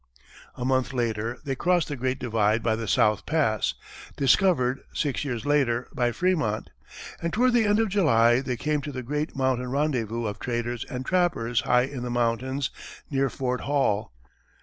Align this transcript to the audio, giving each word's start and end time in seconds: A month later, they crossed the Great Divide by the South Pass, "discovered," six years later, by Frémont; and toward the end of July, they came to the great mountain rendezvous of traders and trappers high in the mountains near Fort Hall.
A 0.55 0.65
month 0.65 0.93
later, 0.93 1.37
they 1.45 1.53
crossed 1.53 1.87
the 1.87 1.95
Great 1.95 2.17
Divide 2.17 2.63
by 2.63 2.75
the 2.75 2.87
South 2.87 3.23
Pass, 3.27 3.75
"discovered," 4.17 4.81
six 4.95 5.23
years 5.23 5.45
later, 5.45 5.89
by 5.93 6.09
Frémont; 6.09 6.65
and 7.21 7.31
toward 7.31 7.53
the 7.53 7.65
end 7.65 7.79
of 7.79 7.89
July, 7.89 8.39
they 8.39 8.57
came 8.57 8.81
to 8.81 8.91
the 8.91 9.03
great 9.03 9.35
mountain 9.35 9.69
rendezvous 9.69 10.25
of 10.25 10.39
traders 10.39 10.85
and 10.85 11.05
trappers 11.05 11.59
high 11.61 11.83
in 11.83 12.01
the 12.01 12.09
mountains 12.09 12.71
near 13.11 13.29
Fort 13.29 13.61
Hall. 13.61 14.11